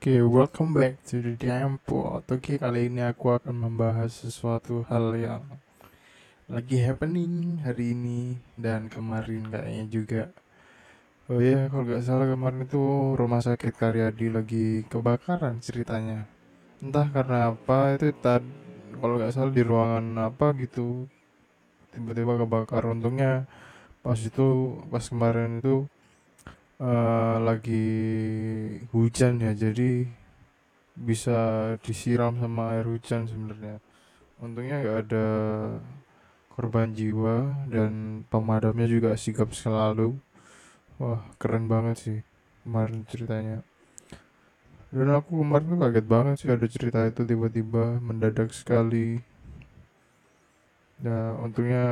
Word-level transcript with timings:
Oke, 0.00 0.16
welcome 0.24 0.72
back 0.72 1.04
to 1.04 1.20
the 1.20 1.36
Dampo. 1.36 2.24
Oke, 2.24 2.56
kali 2.56 2.88
ini 2.88 3.04
aku 3.04 3.36
akan 3.36 3.52
membahas 3.52 4.08
sesuatu 4.08 4.80
hal 4.88 5.12
yang 5.12 5.44
lagi 6.48 6.80
happening 6.80 7.60
hari 7.60 7.92
ini 7.92 8.40
dan 8.56 8.88
kemarin 8.88 9.52
kayaknya 9.52 9.84
juga. 9.92 10.22
Oh 11.28 11.36
ya, 11.36 11.68
kalau 11.68 11.84
nggak 11.84 12.00
salah 12.00 12.32
kemarin 12.32 12.64
itu 12.64 12.80
rumah 13.12 13.44
sakit 13.44 13.76
Karyadi 13.76 14.32
lagi 14.32 14.88
kebakaran 14.88 15.60
ceritanya. 15.60 16.24
Entah 16.80 17.04
karena 17.12 17.52
apa 17.52 18.00
itu 18.00 18.08
tad 18.24 18.40
kalau 19.04 19.20
nggak 19.20 19.36
salah 19.36 19.52
di 19.52 19.60
ruangan 19.60 20.32
apa 20.32 20.56
gitu 20.64 21.12
tiba-tiba 21.92 22.40
kebakar. 22.40 22.88
Untungnya 22.88 23.44
pas 24.00 24.16
itu 24.16 24.80
pas 24.88 25.04
kemarin 25.04 25.60
itu 25.60 25.84
uh, 26.80 27.36
lagi 27.44 27.86
hujan 28.90 29.38
ya 29.38 29.52
jadi 29.52 30.08
bisa 30.96 31.38
disiram 31.84 32.36
sama 32.40 32.76
air 32.76 32.88
hujan 32.88 33.28
sebenarnya. 33.28 33.78
Untungnya 34.40 34.80
nggak 34.80 34.98
ada 35.08 35.26
korban 36.56 36.92
jiwa 36.96 37.68
dan 37.68 38.24
pemadamnya 38.28 38.88
juga 38.88 39.16
sigap 39.16 39.52
selalu. 39.52 40.16
Wah 41.00 41.24
keren 41.40 41.68
banget 41.68 41.96
sih 42.00 42.18
kemarin 42.64 43.04
ceritanya. 43.08 43.64
Dan 44.90 45.08
aku 45.14 45.40
kemarin 45.40 45.70
tuh 45.70 45.78
kaget 45.80 46.06
banget 46.10 46.34
sih 46.42 46.50
ada 46.50 46.66
cerita 46.66 47.00
itu 47.06 47.22
tiba-tiba 47.24 48.02
mendadak 48.02 48.50
sekali. 48.52 49.22
Ya 51.00 51.32
untungnya 51.40 51.86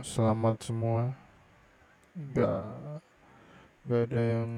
selamat 0.00 0.64
semua. 0.64 1.12
Nggak 2.16 2.64
nggak 3.84 4.02
ada 4.08 4.22
yang 4.24 4.50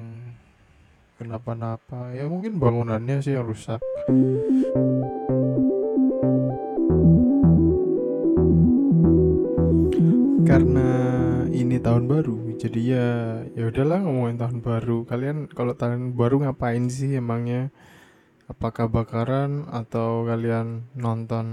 kenapa-napa. 1.19 2.15
Ya 2.15 2.31
mungkin 2.31 2.55
bangunannya 2.63 3.19
sih 3.19 3.35
yang 3.35 3.43
rusak. 3.43 3.83
Karena 10.47 10.89
ini 11.51 11.75
tahun 11.83 12.07
baru 12.07 12.55
jadi 12.57 12.79
ya 12.81 13.07
ya 13.53 13.63
udahlah 13.67 13.99
ngomongin 13.99 14.39
tahun 14.39 14.57
baru. 14.63 15.03
Kalian 15.03 15.51
kalau 15.51 15.75
tahun 15.75 16.15
baru 16.15 16.47
ngapain 16.47 16.87
sih 16.87 17.19
emangnya? 17.19 17.69
Apakah 18.47 18.87
bakaran 18.87 19.67
atau 19.67 20.23
kalian 20.23 20.87
nonton 20.95 21.45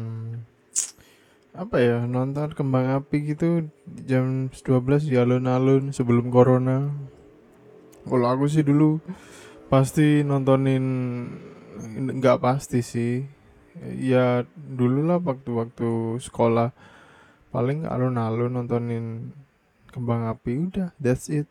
apa 1.54 1.78
ya 1.78 1.98
nonton 2.06 2.50
kembang 2.54 2.86
api 2.98 3.34
gitu 3.34 3.66
jam 4.06 4.50
12 4.50 5.10
di 5.10 5.14
alun-alun 5.18 5.90
sebelum 5.94 6.30
corona 6.30 6.90
kalau 8.04 8.26
aku 8.28 8.44
sih 8.46 8.64
dulu 8.64 9.00
pasti 9.72 10.22
nontonin 10.22 10.84
nggak 12.20 12.40
pasti 12.40 12.80
sih. 12.84 13.24
Ya 13.98 14.46
dulu 14.54 15.02
lah 15.02 15.18
waktu-waktu 15.18 16.22
sekolah 16.22 16.70
paling 17.50 17.90
alun-alun 17.90 18.54
nontonin 18.54 19.34
kembang 19.90 20.30
api 20.30 20.70
udah 20.70 20.94
that's 21.02 21.26
it. 21.26 21.50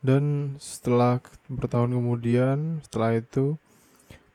Dan 0.00 0.54
setelah 0.62 1.18
bertahun 1.50 1.92
kemudian 1.92 2.80
setelah 2.86 3.18
itu 3.18 3.58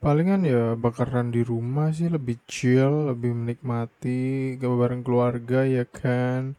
palingan 0.02 0.42
ya 0.44 0.74
bakaran 0.74 1.30
di 1.30 1.46
rumah 1.46 1.94
sih 1.94 2.10
lebih 2.10 2.42
chill, 2.50 3.14
lebih 3.14 3.38
menikmati 3.38 4.58
bareng 4.58 5.06
keluarga 5.06 5.62
ya 5.64 5.86
kan 5.86 6.58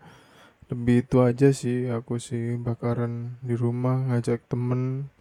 lebih 0.72 1.04
itu 1.04 1.20
aja 1.20 1.52
sih 1.52 1.92
aku 1.92 2.16
sih 2.16 2.56
bakaran 2.56 3.36
di 3.44 3.52
rumah 3.52 4.00
ngajak 4.08 4.48
temen. 4.48 5.12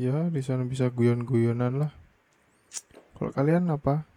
Ya 0.00 0.32
di 0.32 0.40
sana 0.40 0.64
bisa 0.64 0.88
guyon-guyonan 0.88 1.84
lah. 1.84 1.92
Kalau 3.12 3.28
kalian 3.28 3.68
apa? 3.68 4.08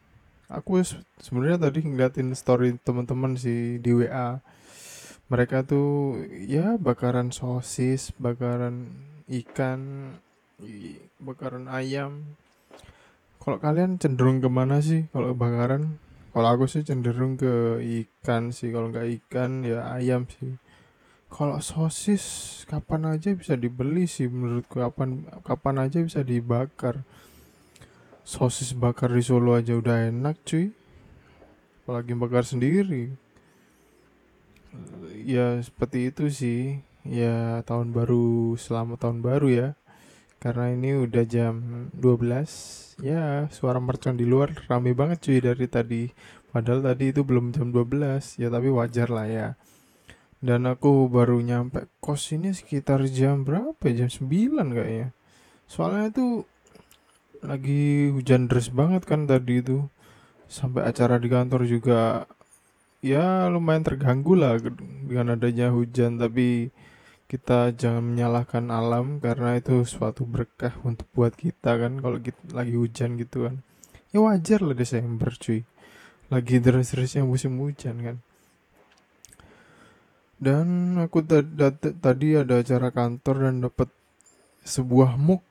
Aku 0.47 0.79
sebenarnya 1.19 1.67
tadi 1.67 1.83
ngeliatin 1.83 2.31
story 2.31 2.79
teman-teman 2.79 3.35
sih 3.35 3.75
di 3.83 3.91
WA 3.91 4.39
mereka 5.25 5.65
tuh 5.65 6.21
ya 6.45 6.77
bakaran 6.77 7.33
sosis 7.33 8.13
bakaran 8.21 8.93
ikan 9.25 10.13
bakaran 11.19 11.65
ayam. 11.65 12.37
Kalau 13.41 13.57
kalian 13.57 13.97
cenderung 13.97 14.39
ke 14.39 14.49
mana 14.49 14.79
sih 14.79 15.09
kalau 15.11 15.35
bakaran 15.35 15.97
kalau 16.35 16.51
aku 16.51 16.67
sih 16.67 16.83
cenderung 16.83 17.39
ke 17.39 17.79
ikan 17.79 18.51
sih. 18.51 18.67
Kalau 18.67 18.91
nggak 18.91 19.07
ikan 19.23 19.63
ya 19.63 19.87
ayam 19.95 20.27
sih. 20.27 20.59
Kalau 21.31 21.63
sosis 21.63 22.67
kapan 22.67 23.15
aja 23.15 23.31
bisa 23.31 23.55
dibeli 23.55 24.03
sih 24.03 24.27
menurutku. 24.27 24.83
Kapan 24.83 25.23
kapan 25.47 25.87
aja 25.87 26.03
bisa 26.03 26.27
dibakar. 26.27 27.07
Sosis 28.27 28.75
bakar 28.75 29.15
di 29.15 29.23
Solo 29.23 29.55
aja 29.55 29.79
udah 29.79 30.11
enak 30.11 30.35
cuy. 30.43 30.75
Apalagi 31.87 32.11
bakar 32.19 32.43
sendiri. 32.43 33.15
Ya 35.23 35.63
seperti 35.63 36.11
itu 36.11 36.27
sih. 36.27 36.83
Ya 37.07 37.63
tahun 37.63 37.95
baru 37.95 38.59
selama 38.59 38.99
tahun 38.99 39.23
baru 39.23 39.47
ya 39.47 39.69
karena 40.39 40.71
ini 40.71 40.93
udah 40.93 41.25
jam 41.25 41.87
12 41.97 43.01
ya 43.01 43.49
suara 43.49 43.81
mercon 43.81 44.15
di 44.15 44.29
luar 44.29 44.53
rame 44.69 44.93
banget 44.93 45.25
cuy 45.25 45.39
dari 45.41 45.65
tadi. 45.65 46.03
Padahal 46.55 46.85
tadi 46.85 47.11
itu 47.11 47.27
belum 47.27 47.51
jam 47.51 47.75
12 47.75 48.39
ya 48.39 48.47
tapi 48.47 48.69
wajar 48.71 49.11
lah 49.11 49.27
ya. 49.27 49.47
Dan 50.45 50.69
aku 50.69 51.09
baru 51.09 51.41
nyampe 51.41 51.89
kos 51.97 52.29
ini 52.31 52.53
sekitar 52.53 53.01
jam 53.09 53.41
berapa? 53.41 53.81
Jam 53.89 54.07
9 54.07 54.75
kayaknya. 54.77 55.09
Soalnya 55.65 56.13
itu 56.13 56.45
lagi 57.41 58.13
hujan 58.13 58.45
deras 58.45 58.69
banget 58.69 59.03
kan 59.09 59.25
tadi 59.25 59.65
itu. 59.65 59.89
Sampai 60.45 60.85
acara 60.85 61.17
di 61.17 61.27
kantor 61.27 61.65
juga 61.65 62.29
ya 63.01 63.49
lumayan 63.49 63.81
terganggu 63.81 64.37
lah 64.37 64.61
dengan 64.61 65.33
adanya 65.33 65.73
hujan. 65.73 66.21
Tapi 66.21 66.69
kita 67.35 67.75
jangan 67.75 68.15
menyalahkan 68.15 68.71
alam 68.71 69.19
karena 69.19 69.59
itu 69.59 69.83
suatu 69.83 70.23
berkah 70.23 70.71
untuk 70.87 71.03
buat 71.11 71.35
kita 71.35 71.75
kan 71.75 71.99
kalau 71.99 72.15
kita 72.23 72.39
lagi 72.55 72.79
hujan 72.79 73.19
gitu 73.19 73.51
kan. 73.51 73.59
Ya 74.15 74.23
wajar 74.23 74.63
lah 74.63 74.71
Desember 74.71 75.35
cuy. 75.35 75.67
Lagi 76.31 76.63
deras-derasnya 76.63 77.27
musim 77.27 77.59
hujan 77.59 77.99
kan. 77.99 78.17
Dan 80.39 80.95
aku 80.95 81.27
tadi 81.99 82.39
ada 82.39 82.63
acara 82.63 82.89
kantor 82.95 83.35
dan 83.51 83.55
dapat 83.67 83.91
sebuah 84.63 85.19
mug 85.19 85.43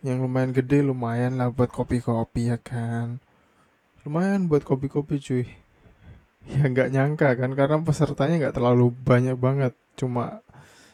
yang 0.00 0.24
lumayan 0.24 0.56
gede 0.56 0.80
lumayan 0.80 1.36
lah 1.36 1.52
buat 1.52 1.68
kopi-kopi 1.68 2.48
ya 2.48 2.56
kan. 2.56 3.20
Lumayan 4.08 4.48
buat 4.48 4.64
kopi-kopi 4.64 5.20
cuy. 5.20 5.46
Ya 6.46 6.62
nggak 6.62 6.94
nyangka 6.94 7.34
kan 7.34 7.58
karena 7.58 7.82
pesertanya 7.82 8.38
nggak 8.38 8.54
terlalu 8.54 8.94
banyak 8.94 9.34
banget. 9.34 9.74
Cuma 9.98 10.45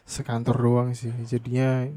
sekantor 0.07 0.57
doang 0.59 0.91
sih. 0.93 1.13
Jadinya 1.25 1.89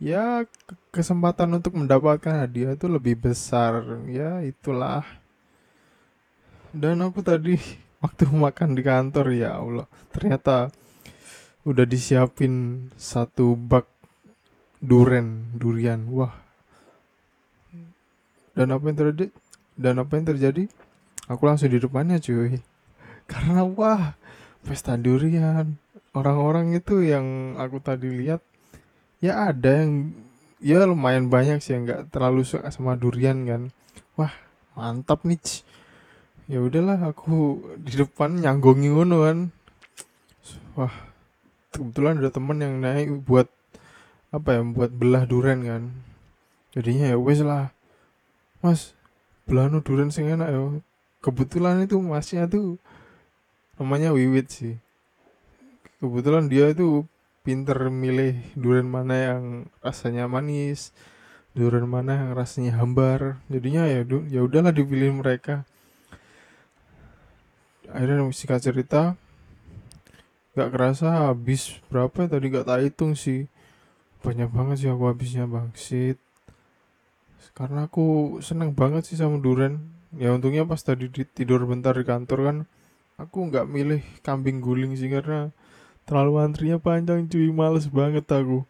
ya 0.00 0.48
kesempatan 0.88 1.60
untuk 1.60 1.76
mendapatkan 1.76 2.46
hadiah 2.46 2.74
itu 2.74 2.86
lebih 2.88 3.20
besar. 3.20 3.84
Ya 4.08 4.40
itulah. 4.42 5.04
Dan 6.70 7.02
aku 7.02 7.20
tadi 7.20 7.58
waktu 8.02 8.30
makan 8.30 8.78
di 8.78 8.82
kantor 8.86 9.26
ya 9.34 9.60
Allah 9.60 9.86
ternyata 10.14 10.72
udah 11.66 11.84
disiapin 11.84 12.88
satu 12.96 13.56
bak 13.56 13.86
duren 14.80 15.52
durian. 15.56 16.08
Wah. 16.08 16.32
Dan 18.56 18.74
apa 18.74 18.84
yang 18.90 18.98
terjadi? 18.98 19.26
Dan 19.76 19.94
apa 20.00 20.12
yang 20.16 20.26
terjadi? 20.34 20.64
Aku 21.30 21.46
langsung 21.46 21.70
di 21.70 21.78
depannya 21.78 22.18
cuy. 22.18 22.58
Karena 23.30 23.62
wah 23.62 24.16
pesta 24.60 24.96
durian 25.00 25.79
orang-orang 26.10 26.74
itu 26.74 27.06
yang 27.06 27.54
aku 27.54 27.78
tadi 27.78 28.10
lihat 28.10 28.42
ya 29.22 29.52
ada 29.52 29.84
yang 29.84 30.10
ya 30.58 30.82
lumayan 30.84 31.30
banyak 31.30 31.62
sih 31.62 31.76
nggak 31.76 32.10
terlalu 32.10 32.42
suka 32.42 32.68
sama 32.74 32.98
durian 32.98 33.46
kan. 33.46 33.62
Wah 34.18 34.32
mantap 34.74 35.22
nih 35.22 35.40
ya 36.50 36.58
udahlah 36.58 36.98
aku 37.14 37.62
di 37.78 37.94
depan 37.94 38.42
nyanggongi 38.42 38.88
ngono 38.90 39.16
kan. 39.26 39.38
Wah 40.74 40.94
kebetulan 41.70 42.18
ada 42.18 42.30
temen 42.34 42.58
yang 42.58 42.74
naik 42.82 43.22
buat 43.22 43.46
apa 44.34 44.58
ya 44.58 44.62
buat 44.66 44.90
belah 44.90 45.24
durian 45.24 45.62
kan. 45.62 45.82
Jadinya 46.74 47.14
ya 47.14 47.18
wes 47.18 47.40
lah. 47.42 47.70
Mas 48.60 48.92
belah 49.46 49.70
durian 49.70 50.10
sing 50.10 50.26
enak 50.26 50.50
ya. 50.50 50.60
Kebetulan 51.20 51.84
itu 51.84 52.00
masnya 52.00 52.48
tuh 52.48 52.80
namanya 53.76 54.12
Wiwit 54.12 54.48
sih 54.52 54.76
kebetulan 56.00 56.48
dia 56.48 56.72
itu 56.72 57.04
pinter 57.46 57.88
milih 57.88 58.36
durian 58.56 58.88
mana 58.88 59.14
yang 59.16 59.44
rasanya 59.80 60.28
manis 60.28 60.92
durian 61.52 61.86
mana 61.86 62.26
yang 62.26 62.30
rasanya 62.34 62.80
hambar. 62.80 63.38
Jadinya 63.52 63.86
ya 63.86 64.02
ya 64.06 64.40
udahlah 64.42 64.72
dipilih 64.74 65.20
mereka. 65.20 65.68
Akhirnya 67.90 68.26
singkat 68.32 68.64
cerita. 68.64 69.14
Nggak 70.56 70.70
kerasa 70.74 71.30
habis 71.30 71.78
berapa 71.92 72.26
ya 72.26 72.28
tadi 72.32 72.46
nggak 72.50 72.66
tak 72.66 72.80
hitung 72.82 73.12
sih. 73.14 73.46
Banyak 74.24 74.50
banget 74.50 74.76
sih 74.84 74.90
aku 74.90 75.04
habisnya 75.08 75.46
bangsit 75.46 76.18
karena 77.56 77.88
aku 77.88 78.38
seneng 78.44 78.72
banget 78.76 79.04
sih 79.08 79.18
sama 79.18 79.40
duren 79.40 79.90
ya 80.16 80.32
untungnya 80.34 80.66
pas 80.66 80.80
tadi 80.80 81.10
tidur 81.10 81.64
bentar 81.66 81.92
di 81.92 82.04
kantor 82.06 82.38
kan 82.40 82.56
aku 83.20 83.52
nggak 83.52 83.66
milih 83.68 84.02
kambing 84.24 84.64
guling 84.64 84.96
sih 84.96 85.10
karena 85.10 85.52
terlalu 86.04 86.32
antrinya 86.40 86.78
panjang 86.78 87.26
cuy. 87.26 87.48
Males 87.50 87.88
banget 87.88 88.28
aku. 88.30 88.64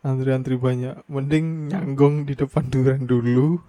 Antri-antri 0.00 0.56
banyak. 0.56 1.04
Mending 1.06 1.70
nyanggong 1.70 2.26
di 2.26 2.34
depan 2.34 2.68
duren 2.68 3.04
dulu. 3.06 3.60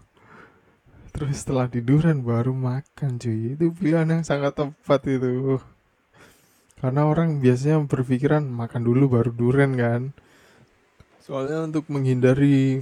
Terus 1.12 1.44
setelah 1.44 1.68
di 1.68 1.84
duren 1.84 2.24
baru 2.24 2.56
makan 2.56 3.20
cuy. 3.20 3.56
Itu 3.60 3.76
pilihan 3.76 4.08
yang 4.08 4.24
sangat 4.24 4.56
tepat 4.56 5.02
itu. 5.08 5.60
Karena 6.82 7.06
orang 7.06 7.38
biasanya 7.44 7.84
berpikiran 7.86 8.42
makan 8.48 8.82
dulu 8.82 9.20
baru 9.20 9.30
duren 9.30 9.78
kan? 9.78 10.02
Soalnya 11.22 11.68
untuk 11.70 11.86
menghindari 11.94 12.82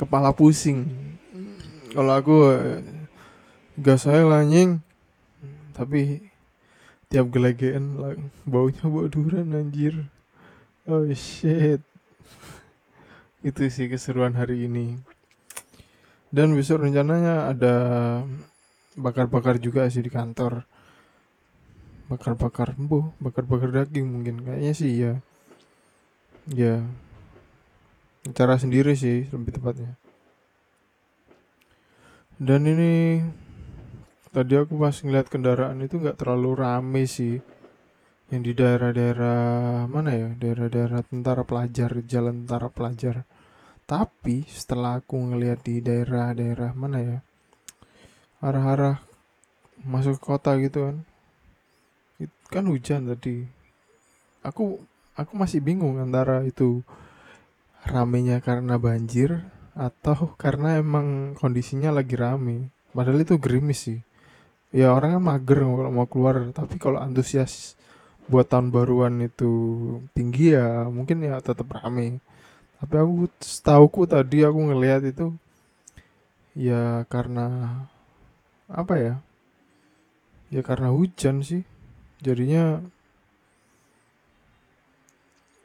kepala 0.00 0.32
pusing. 0.32 0.88
Kalau 1.92 2.14
aku 2.14 2.36
gak 3.78 3.98
saya 3.98 4.24
lanying 4.24 4.82
tapi 5.74 6.26
tiap 7.08 7.32
gelegean 7.32 7.96
baunya 8.44 8.84
bau 8.84 9.08
duren 9.08 9.56
anjir. 9.56 10.08
Oh 10.84 11.08
shit. 11.12 11.80
Itu 13.40 13.64
sih 13.72 13.88
keseruan 13.88 14.36
hari 14.36 14.68
ini. 14.68 15.00
Dan 16.28 16.52
besok 16.52 16.84
rencananya 16.84 17.48
ada 17.48 17.74
bakar-bakar 18.92 19.56
juga 19.56 19.88
sih 19.88 20.04
di 20.04 20.12
kantor. 20.12 20.68
Bakar-bakar 22.12 22.76
bu 22.76 23.12
bakar-bakar 23.20 23.72
daging 23.72 24.04
mungkin. 24.08 24.44
Kayaknya 24.44 24.72
sih 24.76 24.92
ya 24.92 25.12
ya 26.48 26.80
cara 28.36 28.60
sendiri 28.60 28.92
sih 28.96 29.28
lebih 29.32 29.56
tepatnya. 29.56 29.96
Dan 32.36 32.68
ini 32.68 33.24
tadi 34.32 34.58
aku 34.58 34.76
pas 34.76 34.96
ngeliat 34.98 35.30
kendaraan 35.30 35.78
itu 35.84 36.00
nggak 36.02 36.18
terlalu 36.18 36.50
rame 36.58 37.04
sih. 37.06 37.38
Yang 38.28 38.42
di 38.44 38.52
daerah-daerah 38.60 39.40
mana 39.88 40.10
ya? 40.12 40.28
Daerah-daerah 40.36 41.00
tentara 41.06 41.46
pelajar 41.46 41.90
jalan 42.04 42.44
tentara 42.44 42.68
pelajar. 42.68 43.24
Tapi 43.88 44.44
setelah 44.50 45.00
aku 45.00 45.16
ngeliat 45.16 45.64
di 45.64 45.80
daerah-daerah 45.80 46.76
mana 46.76 46.98
ya? 47.00 47.18
Arah-arah 48.44 49.00
masuk 49.86 50.20
kota 50.20 50.58
gitu 50.60 50.90
kan. 50.90 50.96
Kan 52.52 52.68
hujan 52.68 53.08
tadi. 53.08 53.46
Aku 54.44 54.82
aku 55.16 55.32
masih 55.36 55.64
bingung 55.64 55.96
antara 56.02 56.44
itu 56.44 56.84
ramenya 57.86 58.44
karena 58.44 58.76
banjir 58.76 59.46
atau 59.72 60.34
karena 60.36 60.76
emang 60.76 61.38
kondisinya 61.38 61.94
lagi 61.94 62.18
rame. 62.18 62.68
Padahal 62.92 63.22
itu 63.22 63.38
gerimis 63.38 63.80
sih 63.86 64.07
ya 64.68 64.92
orang 64.92 65.16
kan 65.16 65.22
mager 65.24 65.58
kalau 65.64 65.90
mau 65.92 66.06
keluar 66.08 66.44
tapi 66.52 66.76
kalau 66.76 67.00
antusias 67.00 67.78
buat 68.28 68.44
tahun 68.44 68.68
baruan 68.68 69.24
itu 69.24 69.50
tinggi 70.12 70.52
ya 70.52 70.86
mungkin 70.92 71.24
ya 71.24 71.40
tetap 71.40 71.72
rame. 71.72 72.20
Tapi 72.78 72.94
aku 72.94 73.26
setauku 73.40 74.06
tadi 74.06 74.44
aku 74.44 74.60
ngelihat 74.70 75.02
itu 75.08 75.34
ya 76.52 77.08
karena 77.08 77.80
apa 78.68 78.94
ya? 79.00 79.14
Ya 80.52 80.60
karena 80.60 80.92
hujan 80.92 81.40
sih. 81.40 81.64
Jadinya 82.20 82.84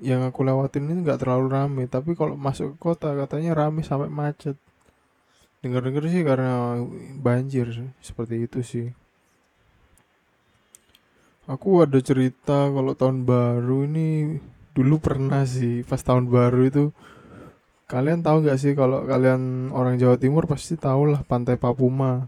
yang 0.03 0.23
aku 0.27 0.43
lewatin 0.43 0.87
ini 0.91 0.99
nggak 0.99 1.23
terlalu 1.23 1.47
rame 1.47 1.83
tapi 1.87 2.11
kalau 2.11 2.35
masuk 2.35 2.75
ke 2.75 2.77
kota 2.91 3.15
katanya 3.15 3.55
rame 3.55 3.87
sampai 3.87 4.11
macet 4.11 4.59
dengar-dengar 5.63 6.03
sih 6.11 6.27
karena 6.27 6.83
banjir 7.23 7.71
seperti 8.03 8.43
itu 8.43 8.59
sih. 8.59 8.87
Aku 11.47 11.83
ada 11.83 11.99
cerita 12.03 12.67
kalau 12.67 12.91
tahun 12.95 13.23
baru 13.23 13.87
ini 13.87 14.39
dulu 14.75 14.99
pernah 14.99 15.47
sih 15.47 15.87
pas 15.87 16.03
tahun 16.03 16.27
baru 16.27 16.67
itu. 16.67 16.83
Kalian 17.87 18.23
tahu 18.23 18.43
nggak 18.43 18.59
sih 18.59 18.75
kalau 18.75 19.07
kalian 19.07 19.71
orang 19.71 19.95
Jawa 19.95 20.19
Timur 20.19 20.43
pasti 20.51 20.75
tahu 20.75 21.15
lah 21.15 21.23
Pantai 21.23 21.55
Papuma. 21.55 22.27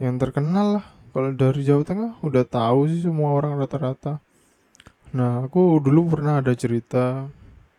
Yang 0.00 0.28
terkenal 0.28 0.80
lah 0.80 0.86
kalau 1.12 1.36
dari 1.36 1.60
Jawa 1.68 1.84
Tengah 1.84 2.12
udah 2.24 2.44
tahu 2.48 2.88
sih 2.88 3.04
semua 3.04 3.36
orang 3.36 3.60
rata-rata. 3.60 4.24
Nah 5.12 5.44
aku 5.44 5.80
dulu 5.84 6.16
pernah 6.16 6.40
ada 6.40 6.52
cerita 6.56 7.28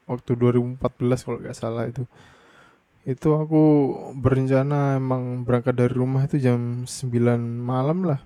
waktu 0.06 0.31
2014 0.33 1.25
kalau 1.25 1.38
nggak 1.42 1.57
salah 1.57 1.86
itu 1.89 2.06
itu 3.07 3.30
aku 3.31 3.63
berencana 4.19 5.00
emang 5.00 5.48
berangkat 5.48 5.75
dari 5.75 5.94
rumah 5.96 6.28
itu 6.28 6.36
jam 6.36 6.84
9 6.84 7.40
malam 7.63 8.04
lah. 8.04 8.19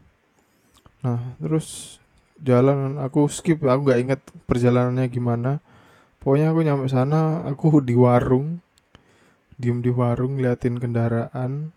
Nah 1.05 1.37
terus 1.37 1.99
jalan 2.41 2.97
aku 2.97 3.29
skip 3.29 3.61
aku 3.61 3.81
nggak 3.85 4.01
inget 4.01 4.21
perjalanannya 4.49 5.05
gimana. 5.13 5.51
Pokoknya 6.23 6.55
aku 6.55 6.59
nyampe 6.65 6.87
sana 6.89 7.45
aku 7.45 7.83
di 7.83 7.93
warung 7.93 8.63
diem 9.61 9.83
di 9.85 9.93
warung 9.93 10.41
liatin 10.41 10.81
kendaraan. 10.81 11.69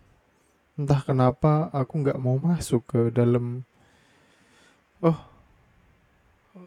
Entah 0.77 1.01
kenapa 1.05 1.69
aku 1.73 2.01
nggak 2.01 2.17
mau 2.17 2.41
masuk 2.41 2.81
ke 2.89 3.01
dalam. 3.13 3.61
Oh 5.05 5.17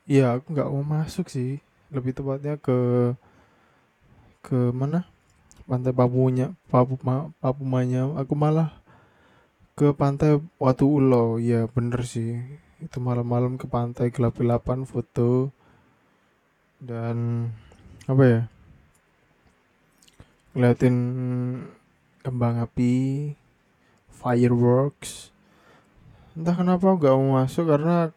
iya 0.06 0.38
aku 0.38 0.54
nggak 0.54 0.70
mau 0.70 0.84
masuk 0.86 1.26
sih. 1.26 1.58
Lebih 1.90 2.14
tepatnya 2.14 2.54
ke 2.54 3.12
ke 4.46 4.70
mana 4.70 5.04
pantai 5.70 5.94
Papunya 5.94 6.50
Papu 6.66 6.98
Papumanya 7.38 8.10
aku 8.18 8.34
malah 8.34 8.82
ke 9.78 9.94
pantai 9.94 10.42
Watu 10.58 10.90
Ulo. 10.90 11.38
Ya 11.38 11.70
bener 11.70 12.02
sih. 12.02 12.42
Itu 12.82 12.98
malam-malam 12.98 13.54
ke 13.54 13.70
pantai 13.70 14.10
gelap-gelapan 14.10 14.82
foto. 14.82 15.54
Dan 16.82 17.46
apa 18.10 18.22
ya? 18.26 18.40
Ngeliatin 20.58 20.96
kembang 22.26 22.58
api 22.58 22.92
fireworks. 24.10 25.30
Entah 26.34 26.58
kenapa 26.58 26.98
gak 26.98 27.14
mau 27.14 27.38
masuk 27.38 27.70
karena 27.70 28.10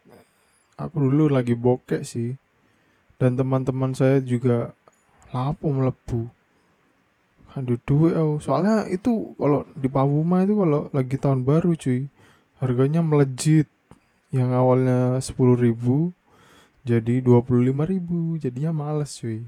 aku 0.74 0.96
dulu 1.06 1.30
lagi 1.30 1.54
bokek 1.54 2.02
sih. 2.02 2.34
Dan 3.14 3.38
teman-teman 3.38 3.94
saya 3.94 4.18
juga 4.18 4.74
lapo 5.30 5.70
melebu 5.70 6.33
aduh 7.54 7.78
duit 7.86 8.18
oh. 8.18 8.42
soalnya 8.42 8.90
itu 8.90 9.38
kalau 9.38 9.62
di 9.78 9.86
Pawuma 9.86 10.42
itu 10.42 10.58
kalau 10.58 10.90
lagi 10.90 11.16
tahun 11.16 11.46
baru 11.46 11.78
cuy 11.78 12.10
harganya 12.58 13.00
melejit. 13.00 13.70
Yang 14.34 14.50
awalnya 14.50 15.22
sepuluh 15.22 15.54
ribu 15.54 16.10
jadi 16.82 17.22
dua 17.22 17.38
puluh 17.46 17.70
lima 17.70 17.86
ribu 17.86 18.34
jadinya 18.34 18.74
males 18.74 19.14
cuy. 19.22 19.46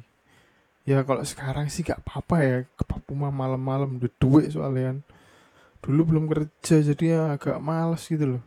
Ya 0.87 1.03
kalau 1.03 1.27
sekarang 1.27 1.67
sih 1.67 1.83
gak 1.83 2.07
apa-apa 2.07 2.37
ya 2.47 2.57
ke 2.79 2.87
Papuma 2.87 3.35
malam-malam 3.35 3.99
udah 3.99 4.13
duit 4.23 4.55
soalnya 4.55 4.95
kan. 4.95 4.99
Dulu 5.83 6.01
belum 6.07 6.25
kerja 6.31 6.87
jadi 6.87 7.05
ya 7.19 7.23
agak 7.35 7.59
males 7.59 8.07
gitu 8.07 8.39
loh. 8.39 8.43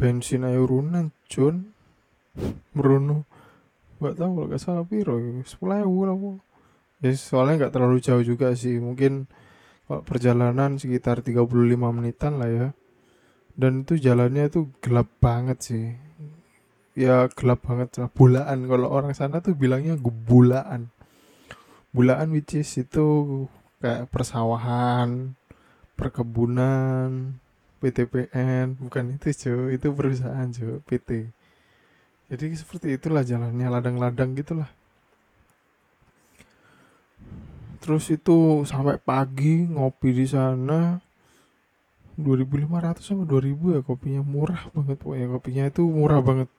Bensin 0.00 0.48
ayo 0.48 0.64
urunan 0.64 1.12
John 1.28 1.76
meruno 2.72 3.28
gak 4.00 4.16
tahu 4.16 4.30
kalau 4.32 4.48
gak 4.48 4.62
salah 4.64 4.84
piro 4.88 5.20
sepuluh 5.44 5.84
ewu 5.84 6.08
lah 6.08 6.16
ya 7.04 7.12
soalnya 7.14 7.66
nggak 7.66 7.74
terlalu 7.74 7.98
jauh 8.02 8.24
juga 8.24 8.54
sih. 8.54 8.78
Mungkin 8.78 9.28
kalau 9.86 10.02
perjalanan 10.04 10.76
sekitar 10.76 11.24
35 11.24 11.44
menitan 11.94 12.38
lah 12.38 12.50
ya. 12.50 12.68
Dan 13.58 13.82
itu 13.82 13.98
jalannya 13.98 14.46
itu 14.50 14.70
gelap 14.84 15.08
banget 15.18 15.58
sih. 15.60 15.86
Ya 16.98 17.26
gelap 17.32 17.66
banget 17.66 17.98
lah. 17.98 18.10
Bulaan. 18.10 18.70
Kalau 18.70 18.88
orang 18.90 19.14
sana 19.14 19.42
tuh 19.42 19.54
bilangnya 19.58 19.98
bulaan 20.00 20.90
bulaan 21.92 22.30
which 22.36 22.54
is 22.54 22.68
itu 22.76 23.48
kayak 23.80 24.12
persawahan 24.12 25.32
perkebunan 25.96 27.40
PTPN 27.80 28.76
bukan 28.76 29.16
itu 29.16 29.32
cuy 29.32 29.80
itu 29.80 29.88
perusahaan 29.90 30.46
cuy 30.46 30.78
PT 30.84 31.32
jadi 32.28 32.44
seperti 32.52 32.94
itulah 33.00 33.24
jalannya 33.24 33.66
ladang-ladang 33.72 34.36
gitulah 34.36 34.68
terus 37.78 38.10
itu 38.10 38.62
sampai 38.66 38.98
pagi 39.00 39.66
ngopi 39.66 40.14
di 40.14 40.26
sana. 40.26 40.98
2500 42.18 42.98
sama 42.98 43.22
2000 43.22 43.78
ya 43.78 43.80
kopinya? 43.86 44.22
Murah 44.26 44.62
banget 44.74 44.98
pokoknya. 44.98 45.26
Kopinya 45.30 45.64
itu 45.70 45.82
murah 45.86 46.18
banget. 46.18 46.50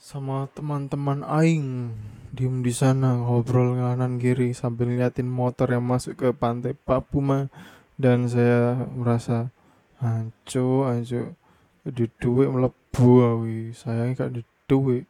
Sama 0.00 0.48
teman-teman 0.56 1.20
aing 1.24 1.92
diem 2.32 2.64
di 2.64 2.72
sana 2.72 3.20
ngobrol 3.20 3.76
nganan 3.76 4.16
kiri 4.16 4.56
sambil 4.56 4.88
ngeliatin 4.88 5.28
motor 5.28 5.68
yang 5.68 5.84
masuk 5.84 6.16
ke 6.16 6.28
pantai 6.32 6.72
Papuma. 6.72 7.52
Dan 7.94 8.26
saya 8.26 8.88
merasa 8.96 9.52
anco 10.00 10.88
anco 10.88 11.36
di 11.84 12.08
duit 12.16 12.48
melebu 12.48 13.08
awi 13.20 13.76
sayangnya 13.76 14.24
gak 14.24 14.32
di 14.40 14.42
duit. 14.64 15.04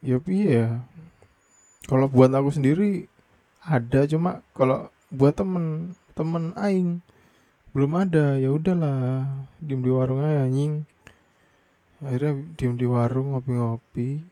Ya 0.00 0.16
iya 0.32 0.80
kalau 1.86 2.10
buat 2.10 2.34
aku 2.34 2.50
sendiri 2.50 3.06
ada 3.62 4.06
cuma 4.10 4.42
kalau 4.54 4.90
buat 5.10 5.38
temen 5.38 5.94
temen 6.18 6.54
aing 6.58 7.02
belum 7.76 7.92
ada. 7.92 8.40
Ya 8.40 8.50
udahlah 8.50 9.28
diem 9.60 9.84
di 9.84 9.90
warung 9.92 10.24
aja 10.24 10.48
anjing. 10.48 10.88
Akhirnya 12.00 12.32
diem 12.56 12.74
di 12.80 12.86
warung 12.88 13.36
ngopi-ngopi 13.36 14.24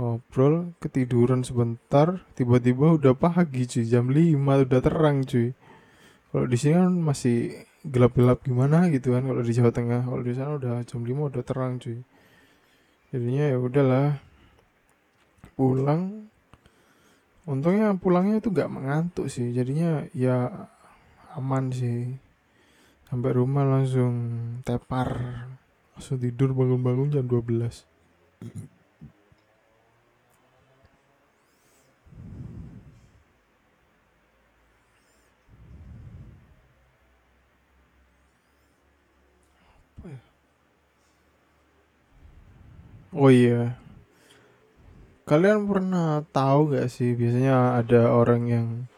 ngobrol 0.00 0.72
ketiduran 0.80 1.44
sebentar 1.44 2.24
tiba-tiba 2.32 2.96
udah 2.96 3.12
pagi 3.12 3.68
cuy. 3.68 3.84
Jam 3.84 4.08
5 4.08 4.40
udah 4.40 4.80
terang 4.80 5.20
cuy. 5.28 5.52
Kalau 6.32 6.46
di 6.48 6.56
sini 6.56 6.80
kan 6.80 6.94
masih 6.96 7.36
gelap-gelap 7.84 8.40
gimana 8.40 8.88
gitu 8.88 9.12
kan 9.12 9.28
kalau 9.28 9.44
di 9.44 9.52
Jawa 9.52 9.68
Tengah. 9.68 10.08
Kalau 10.08 10.22
di 10.24 10.32
sana 10.32 10.56
udah 10.56 10.80
jam 10.88 11.04
5 11.04 11.12
udah 11.12 11.42
terang 11.44 11.76
cuy. 11.76 12.00
Jadinya 13.12 13.44
ya 13.52 13.58
udahlah 13.60 14.16
pulang 15.60 16.29
untungnya 17.50 17.90
pulangnya 17.98 18.38
tuh 18.38 18.54
gak 18.54 18.70
mengantuk 18.70 19.26
sih. 19.26 19.50
Jadinya 19.50 20.06
ya 20.14 20.68
aman 21.34 21.74
sih. 21.74 22.14
Sampai 23.10 23.34
rumah 23.34 23.66
langsung 23.66 24.14
tepar. 24.62 25.10
Langsung 25.98 26.22
tidur 26.22 26.54
bangun-bangun 26.54 27.10
jam 27.10 27.26
12 27.26 27.90
Oh 43.10 43.26
iya, 43.28 43.74
kalian 45.30 45.70
pernah 45.70 46.26
tahu 46.34 46.74
gak 46.74 46.90
sih 46.90 47.14
biasanya 47.14 47.78
ada 47.78 48.10
orang 48.10 48.42
yang 48.50 48.90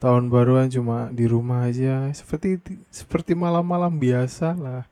tahun 0.00 0.32
baruan 0.32 0.72
cuma 0.72 1.12
di 1.12 1.28
rumah 1.28 1.68
aja 1.68 2.08
seperti 2.16 2.56
seperti 2.88 3.36
malam-malam 3.36 4.00
biasa 4.00 4.56
lah. 4.56 4.88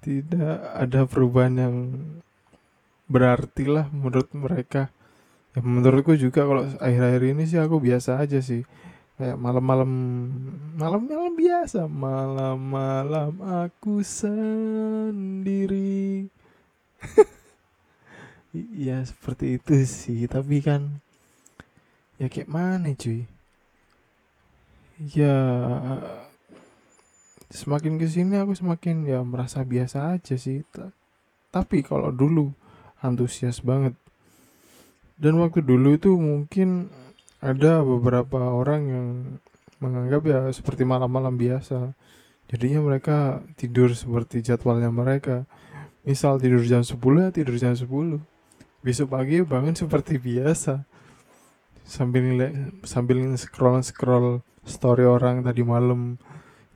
Tidak 0.00 0.72
ada 0.72 1.04
perubahan 1.04 1.54
yang 1.60 1.76
berarti 3.12 3.68
lah 3.68 3.92
menurut 3.92 4.32
mereka. 4.32 4.88
Ya 5.52 5.60
menurutku 5.60 6.16
juga 6.16 6.48
kalau 6.48 6.64
akhir-akhir 6.80 7.22
ini 7.36 7.44
sih 7.44 7.60
aku 7.60 7.76
biasa 7.76 8.16
aja 8.16 8.40
sih. 8.40 8.64
Kayak 9.20 9.36
malam-malam 9.36 9.90
malam-malam 10.80 11.36
biasa. 11.36 11.84
Malam-malam 11.84 13.36
aku 13.44 14.00
sendiri 14.00 15.52
ya 18.72 19.04
seperti 19.04 19.58
itu 19.60 19.74
sih. 19.84 20.24
Tapi 20.30 20.62
kan 20.64 21.02
ya 22.16 22.30
kayak 22.32 22.48
mana 22.48 22.94
cuy? 22.96 23.28
Ya 25.12 25.36
semakin 27.52 28.00
ke 28.00 28.08
sini 28.08 28.40
aku 28.40 28.56
semakin 28.56 29.04
ya 29.04 29.20
merasa 29.20 29.60
biasa 29.62 30.16
aja 30.16 30.34
sih. 30.40 30.64
Tapi 31.52 31.84
kalau 31.84 32.08
dulu 32.12 32.52
antusias 33.04 33.60
banget. 33.60 33.92
Dan 35.16 35.40
waktu 35.40 35.64
dulu 35.64 35.96
itu 35.96 36.12
mungkin 36.16 36.92
ada 37.40 37.80
beberapa 37.80 38.52
orang 38.52 38.82
yang 38.88 39.06
menganggap 39.80 40.22
ya 40.24 40.40
seperti 40.52 40.84
malam-malam 40.84 41.36
biasa. 41.36 41.96
Jadinya 42.52 42.80
mereka 42.84 43.40
tidur 43.56 43.92
seperti 43.96 44.44
jadwalnya 44.44 44.92
mereka. 44.92 45.48
Misal 46.06 46.38
tidur 46.38 46.62
jam 46.62 46.86
10 46.86 46.94
ya 47.18 47.28
tidur 47.34 47.56
jam 47.58 47.74
10 47.74 48.35
besok 48.84 49.16
pagi 49.16 49.44
bangun 49.44 49.76
seperti 49.76 50.16
biasa. 50.20 50.84
Sambil 51.86 52.42
sambil 52.82 53.22
scroll 53.38 53.78
scroll 53.84 54.42
story 54.66 55.06
orang 55.06 55.46
tadi 55.46 55.62
malam 55.62 56.18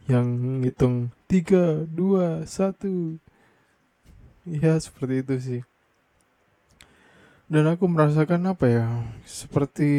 yang 0.07 0.62
ngitung 0.62 1.11
tiga 1.26 1.83
dua 1.88 2.47
satu. 2.47 3.19
Ya 4.47 4.78
seperti 4.78 5.14
itu 5.23 5.35
sih. 5.40 5.62
Dan 7.50 7.66
aku 7.66 7.90
merasakan 7.90 8.54
apa 8.54 8.66
ya 8.71 8.87
seperti 9.26 9.90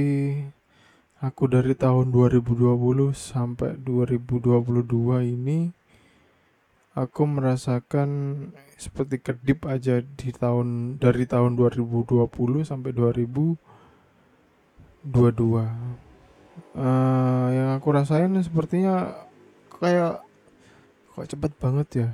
aku 1.20 1.51
dari 1.51 1.75
tahun 1.75 2.10
2020 2.10 3.12
sampai 3.12 3.75
2022 3.75 4.88
ini 5.27 5.80
aku 6.91 7.24
merasakan 7.24 8.10
seperti 8.75 9.24
kedip 9.24 9.63
aja 9.63 10.03
di 10.03 10.29
tahun 10.36 11.00
dari 11.00 11.24
tahun 11.24 11.55
2020 11.55 12.27
sampai 12.67 12.91
2022 12.91 13.55
uh, 16.75 17.48
yang 17.55 17.69
aku 17.79 17.88
rasain 17.95 18.36
sepertinya 18.43 19.15
kayak 19.79 20.19
kok 21.15 21.27
cepet 21.31 21.51
banget 21.60 21.88
ya? 21.95 22.10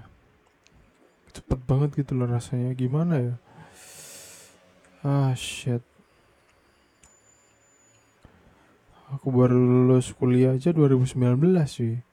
Cepet 1.33 1.59
banget 1.65 1.89
gitu 1.97 2.17
loh 2.17 2.29
rasanya. 2.29 2.73
Gimana 2.73 3.15
ya? 3.21 3.35
Ah 5.05 5.33
shit. 5.37 5.81
Aku 9.13 9.31
baru 9.31 9.55
lulus 9.55 10.11
kuliah 10.11 10.57
aja 10.59 10.75
2019 10.75 11.15
sih 11.69 12.06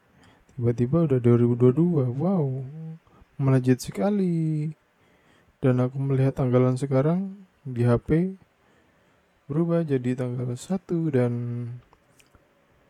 tiba-tiba 0.55 1.11
udah 1.11 1.19
2022 1.19 2.15
wow 2.15 2.47
melejit 3.43 3.83
sekali. 3.83 4.71
Dan 5.59 5.81
aku 5.81 5.97
melihat 5.99 6.39
tanggalan 6.39 6.79
sekarang 6.79 7.35
di 7.65 7.83
HP 7.83 8.37
berubah 9.49 9.83
jadi 9.83 10.15
tanggal 10.15 10.55
1 10.55 10.61
dan 11.11 11.33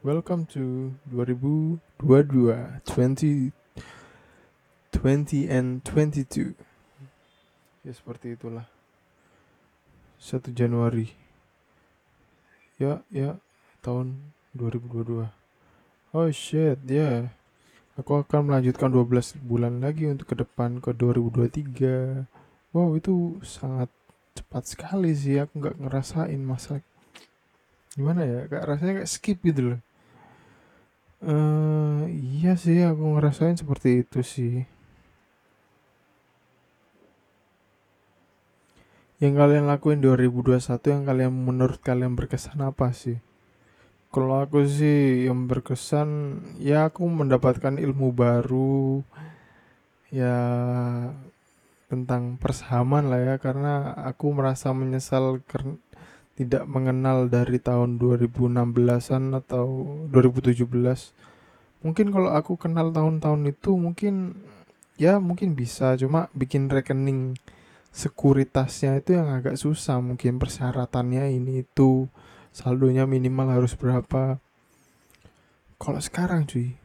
Welcome 0.04 0.44
to 0.52 0.92
2022 1.08 1.80
20 2.84 3.54
20 4.92 5.48
and 5.48 5.80
22 5.80 6.52
Ya 7.84 7.92
seperti 7.94 8.36
itulah. 8.36 8.68
1 10.20 10.52
Januari. 10.52 11.08
Ya 12.76 13.00
ya 13.08 13.40
tahun 13.80 14.34
2022 14.52 15.30
Oh 16.14 16.28
shit 16.30 16.78
ya. 16.84 17.30
yeah. 17.30 17.43
Aku 17.94 18.26
akan 18.26 18.50
melanjutkan 18.50 18.90
12 18.90 19.38
bulan 19.46 19.78
lagi 19.78 20.10
untuk 20.10 20.34
ke 20.34 20.36
depan 20.42 20.82
ke 20.82 20.90
2023 20.90 22.26
Wow 22.74 22.98
itu 22.98 23.38
sangat 23.46 23.86
cepat 24.34 24.66
sekali 24.66 25.14
sih. 25.14 25.38
Aku 25.38 25.62
nggak 25.62 25.78
ngerasain 25.78 26.42
masa 26.42 26.82
gimana 27.94 28.26
ya? 28.26 28.50
Kayak 28.50 28.64
rasanya 28.66 28.92
kayak 28.98 29.10
skip 29.14 29.38
gitu 29.46 29.60
loh. 29.62 29.80
Uh, 31.22 32.04
iya 32.10 32.58
sih 32.58 32.82
aku 32.82 33.14
ngerasain 33.14 33.54
seperti 33.54 34.02
itu 34.02 34.20
sih. 34.26 34.66
Yang 39.22 39.34
kalian 39.38 39.64
lakuin 39.70 40.02
2021 40.02 40.58
yang 40.90 41.06
kalian 41.06 41.30
menurut 41.30 41.78
kalian 41.78 42.18
berkesan 42.18 42.58
apa 42.58 42.90
sih? 42.90 43.22
Kalau 44.14 44.46
aku 44.46 44.62
sih 44.62 45.26
yang 45.26 45.50
berkesan 45.50 46.38
ya 46.62 46.86
aku 46.86 47.02
mendapatkan 47.10 47.74
ilmu 47.82 48.14
baru 48.14 49.02
ya 50.14 50.38
tentang 51.90 52.38
persahaman 52.38 53.10
lah 53.10 53.18
ya. 53.18 53.34
Karena 53.42 53.90
aku 54.06 54.30
merasa 54.30 54.70
menyesal 54.70 55.42
karena 55.50 55.74
tidak 56.38 56.62
mengenal 56.70 57.26
dari 57.26 57.58
tahun 57.58 57.98
2016-an 57.98 59.24
atau 59.38 59.66
2017 60.10 60.66
mungkin 61.84 62.06
kalau 62.10 62.30
aku 62.34 62.58
kenal 62.58 62.90
tahun-tahun 62.90 63.50
itu 63.50 63.70
mungkin 63.74 64.38
ya 64.94 65.18
mungkin 65.18 65.58
bisa. 65.58 65.98
Cuma 65.98 66.30
bikin 66.38 66.70
rekening 66.70 67.34
sekuritasnya 67.94 69.02
itu 69.02 69.18
yang 69.18 69.30
agak 69.30 69.58
susah 69.58 69.98
mungkin 70.02 70.38
persyaratannya 70.38 71.34
ini 71.34 71.66
itu 71.66 72.10
saldonya 72.54 73.02
minimal 73.10 73.50
harus 73.50 73.74
berapa? 73.74 74.38
Kalau 75.74 76.00
sekarang 76.00 76.46
cuy 76.46 76.78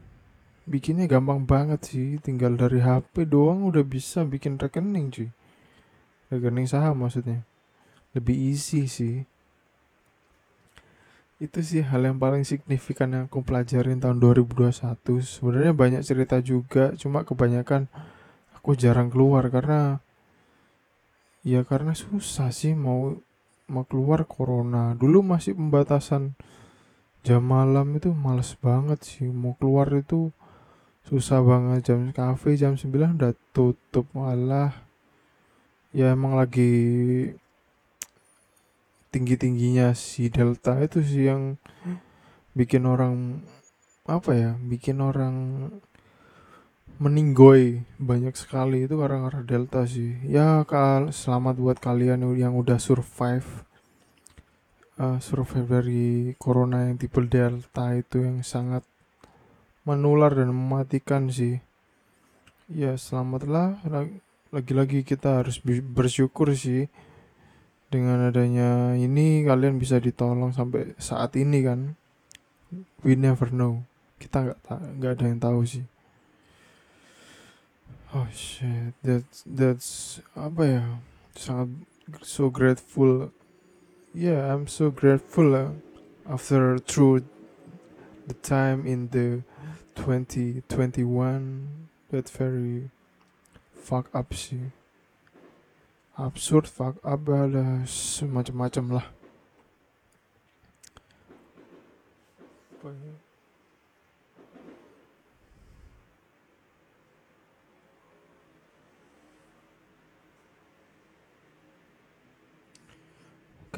bikinnya 0.70 1.10
gampang 1.10 1.46
banget 1.46 1.80
sih. 1.86 2.08
Tinggal 2.22 2.58
dari 2.58 2.82
HP 2.82 3.26
doang 3.30 3.66
udah 3.66 3.86
bisa 3.86 4.26
bikin 4.26 4.58
rekening 4.58 5.14
cuy. 5.14 5.28
Rekening 6.30 6.66
saham 6.70 7.06
maksudnya. 7.06 7.46
Lebih 8.14 8.34
easy 8.34 8.90
sih. 8.90 9.26
Itu 11.40 11.64
sih 11.64 11.80
hal 11.80 12.04
yang 12.04 12.20
paling 12.20 12.44
signifikan 12.44 13.16
yang 13.16 13.24
aku 13.26 13.40
pelajarin 13.40 13.96
tahun 13.96 14.20
2021 14.20 15.00
sebenarnya 15.24 15.72
banyak 15.72 16.02
cerita 16.04 16.36
juga 16.44 16.92
cuma 17.00 17.24
kebanyakan 17.24 17.88
aku 18.52 18.76
jarang 18.76 19.08
keluar 19.08 19.48
karena 19.48 20.04
ya 21.40 21.64
karena 21.64 21.96
susah 21.96 22.52
sih 22.52 22.76
mau 22.76 23.16
mau 23.70 23.86
keluar 23.86 24.26
corona. 24.26 24.98
Dulu 24.98 25.22
masih 25.22 25.54
pembatasan 25.54 26.34
jam 27.22 27.46
malam 27.46 27.94
itu 27.94 28.10
males 28.10 28.58
banget 28.58 29.00
sih. 29.06 29.30
Mau 29.30 29.54
keluar 29.56 29.86
itu 29.94 30.34
susah 31.06 31.40
banget. 31.40 31.94
Jam 31.94 32.10
kafe 32.10 32.58
jam 32.58 32.74
9 32.74 32.90
udah 33.16 33.32
tutup 33.54 34.10
malah. 34.10 34.74
Ya 35.94 36.10
emang 36.10 36.34
lagi 36.34 36.74
tinggi-tingginya 39.10 39.94
si 39.94 40.30
Delta 40.30 40.78
itu 40.78 41.02
sih 41.02 41.30
yang 41.30 41.58
bikin 42.54 42.86
orang 42.86 43.42
apa 44.06 44.30
ya 44.34 44.50
bikin 44.58 44.98
orang 45.02 45.34
meninggoy 47.00 47.80
banyak 47.96 48.36
sekali 48.36 48.84
itu 48.84 49.00
karena 49.00 49.32
delta 49.40 49.88
sih. 49.88 50.20
Ya 50.28 50.60
kal 50.68 51.16
selamat 51.16 51.56
buat 51.56 51.78
kalian 51.80 52.36
yang 52.36 52.52
udah 52.52 52.76
survive 52.76 53.64
uh, 55.00 55.16
survive 55.16 55.64
dari 55.64 56.36
corona 56.36 56.92
yang 56.92 57.00
tipe 57.00 57.16
delta 57.24 57.96
itu 57.96 58.20
yang 58.20 58.44
sangat 58.44 58.84
menular 59.88 60.36
dan 60.36 60.52
mematikan 60.52 61.32
sih. 61.32 61.64
Ya 62.68 63.00
selamatlah. 63.00 63.80
Lagi-lagi 64.52 65.00
kita 65.00 65.40
harus 65.40 65.56
bersyukur 65.64 66.52
sih 66.52 66.92
dengan 67.88 68.28
adanya 68.28 68.92
ini 68.92 69.40
kalian 69.48 69.80
bisa 69.80 69.96
ditolong 69.96 70.52
sampai 70.52 70.92
saat 71.00 71.32
ini 71.40 71.64
kan. 71.64 71.96
We 73.00 73.16
never 73.16 73.48
know. 73.48 73.88
Kita 74.20 74.44
nggak 74.44 74.58
nggak 75.00 75.12
ada 75.16 75.24
yang 75.24 75.40
tahu 75.40 75.64
sih 75.64 75.88
oh 78.14 78.28
shit. 78.34 78.94
That's 79.02 79.44
that's 79.46 80.20
apa 80.36 80.62
ya? 80.66 80.84
Sangat 81.36 81.86
so 82.22 82.50
grateful. 82.50 83.30
Yeah 84.10 84.50
I'm 84.50 84.66
so 84.66 84.90
grateful 84.90 85.54
uh, 85.54 85.78
after 86.26 86.78
through 86.78 87.22
the 88.26 88.34
time 88.34 88.86
in 88.86 89.08
the 89.10 89.42
2021 89.94 91.88
that 92.10 92.30
very 92.30 92.90
fuck 93.74 94.06
up 94.14 94.34
sih 94.34 94.70
absurd 96.18 96.68
fuck 96.68 96.96
up 97.02 97.26
ada 97.26 97.82
semacam-macam 97.86 99.02
lah 99.02 99.06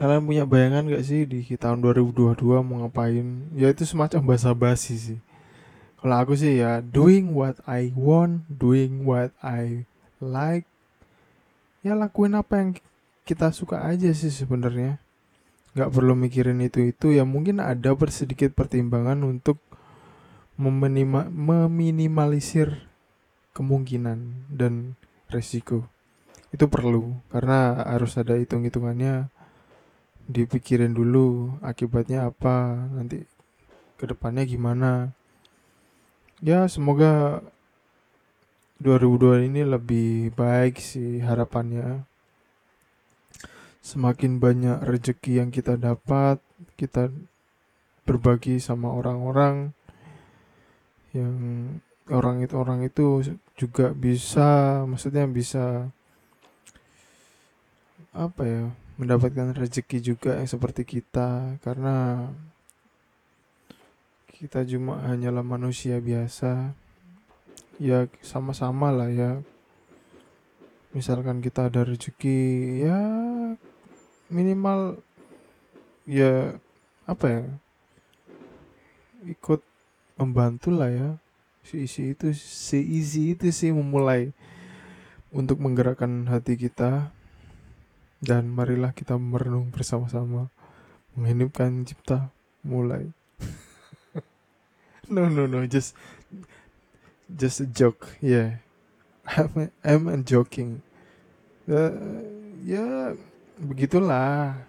Kalian 0.03 0.27
punya 0.27 0.43
bayangan 0.43 0.91
gak 0.91 1.07
sih 1.07 1.23
di 1.31 1.47
tahun 1.55 1.79
2022 1.79 2.35
mau 2.67 2.83
ngapain? 2.83 3.47
Ya 3.55 3.71
itu 3.71 3.87
semacam 3.87 4.35
bahasa 4.35 4.51
basi 4.51 4.99
sih. 4.99 5.23
Kalau 6.03 6.19
aku 6.19 6.35
sih 6.35 6.59
ya 6.59 6.83
doing 6.83 7.31
what 7.31 7.63
I 7.71 7.95
want, 7.95 8.43
doing 8.51 9.07
what 9.07 9.31
I 9.39 9.87
like. 10.19 10.67
Ya 11.87 11.95
lakuin 11.95 12.35
apa 12.35 12.59
yang 12.59 12.75
kita 13.23 13.55
suka 13.55 13.87
aja 13.87 14.11
sih 14.11 14.35
sebenarnya. 14.35 14.99
Gak 15.79 15.95
perlu 15.95 16.19
mikirin 16.19 16.59
itu 16.67 16.91
itu 16.91 17.15
ya 17.15 17.23
mungkin 17.23 17.63
ada 17.63 17.95
sedikit 18.11 18.59
pertimbangan 18.59 19.23
untuk 19.23 19.63
meminimalisir 20.59 22.91
kemungkinan 23.55 24.51
dan 24.51 24.99
resiko 25.31 25.87
itu 26.51 26.67
perlu 26.67 27.15
karena 27.31 27.87
harus 27.87 28.19
ada 28.19 28.35
hitung-hitungannya 28.35 29.31
dipikirin 30.31 30.95
dulu 30.95 31.59
akibatnya 31.63 32.31
apa 32.31 32.87
nanti 32.95 33.23
ke 33.99 34.05
depannya 34.07 34.43
gimana. 34.47 35.15
Ya 36.43 36.67
semoga 36.67 37.43
2002 38.83 39.47
ini 39.47 39.63
lebih 39.63 40.35
baik 40.35 40.83
sih 40.83 41.23
harapannya. 41.23 42.03
Semakin 43.83 44.39
banyak 44.43 44.83
rezeki 44.83 45.43
yang 45.43 45.51
kita 45.55 45.79
dapat 45.79 46.43
kita 46.75 47.11
berbagi 48.03 48.59
sama 48.59 48.91
orang-orang 48.91 49.71
yang 51.15 51.35
orang 52.11 52.43
itu 52.43 52.55
orang 52.59 52.83
itu 52.83 53.23
juga 53.55 53.95
bisa 53.95 54.83
maksudnya 54.89 55.29
bisa 55.31 55.87
apa 58.11 58.43
ya 58.43 58.65
mendapatkan 59.01 59.57
rezeki 59.57 59.99
juga 60.05 60.37
yang 60.37 60.49
seperti 60.49 60.85
kita 60.85 61.57
karena 61.65 62.29
kita 64.29 64.67
cuma 64.67 64.99
hanyalah 65.07 65.47
manusia 65.47 66.03
biasa. 66.03 66.75
Ya 67.81 68.11
sama-sama 68.21 68.91
lah 68.91 69.09
ya. 69.09 69.39
Misalkan 70.93 71.41
kita 71.41 71.73
ada 71.73 71.89
rezeki 71.89 72.41
ya 72.85 73.01
minimal 74.29 75.01
ya 76.05 76.57
apa 77.07 77.27
ya 77.29 77.45
ikut 79.25 79.63
membantu 80.19 80.75
lah 80.75 80.91
ya. 80.91 81.11
Si 81.63 81.87
isi 81.87 82.13
itu 82.13 82.35
si 82.35 82.83
easy 82.83 83.39
itu 83.39 83.49
sih 83.55 83.71
memulai 83.71 84.35
untuk 85.31 85.63
menggerakkan 85.63 86.27
hati 86.27 86.59
kita 86.59 87.15
dan 88.23 88.47
marilah 88.55 88.95
kita 88.95 89.19
merenung 89.19 89.75
bersama-sama. 89.75 90.47
Menghidupkan 91.19 91.83
cipta 91.83 92.31
mulai. 92.63 93.11
no 95.13 95.27
no 95.27 95.51
no 95.51 95.67
just 95.67 95.99
just 97.27 97.61
a 97.61 97.69
joke 97.69 98.15
yeah. 98.23 98.63
I'm 99.27 99.75
I'm 99.83 100.23
joking. 100.23 100.87
Uh, 101.67 102.23
ya 102.63 103.19
begitulah. 103.59 104.63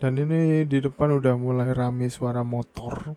Dan 0.00 0.16
ini 0.16 0.64
di 0.66 0.80
depan 0.80 1.12
udah 1.22 1.36
mulai 1.36 1.70
rame 1.76 2.08
suara 2.10 2.40
motor 2.40 3.14